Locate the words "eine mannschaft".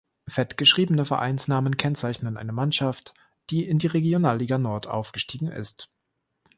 2.35-3.13